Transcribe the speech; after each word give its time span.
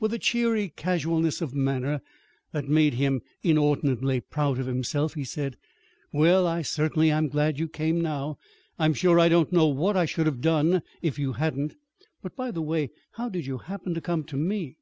With 0.00 0.14
a 0.14 0.18
cheery 0.18 0.72
casualness 0.74 1.42
of 1.42 1.54
manner, 1.54 2.00
that 2.52 2.66
made 2.66 2.94
him 2.94 3.20
inordinately 3.42 4.20
proud 4.22 4.58
of 4.58 4.64
himself, 4.66 5.12
he 5.12 5.24
said: 5.24 5.58
"Well, 6.10 6.46
I 6.46 6.62
certainly 6.62 7.10
am 7.10 7.28
glad 7.28 7.58
you 7.58 7.68
came 7.68 8.00
now. 8.00 8.38
I'm 8.78 8.94
sure 8.94 9.20
I 9.20 9.28
don't 9.28 9.52
know 9.52 9.66
what 9.66 9.94
I 9.94 10.06
should 10.06 10.24
have 10.24 10.40
done, 10.40 10.80
if 11.02 11.18
you 11.18 11.34
hadn't. 11.34 11.74
But, 12.22 12.34
by 12.34 12.50
the 12.52 12.62
way, 12.62 12.88
how 13.16 13.28
did 13.28 13.44
you 13.44 13.58
happen 13.58 13.92
to 13.92 14.00
come 14.00 14.24
to 14.24 14.36
me?" 14.38 14.78